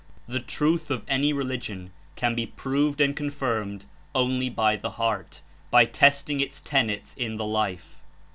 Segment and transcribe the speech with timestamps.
[0.27, 3.85] The truth of any religion can be proved and con firmed
[4.15, 8.03] only by the heart, by testing its tenets In the life.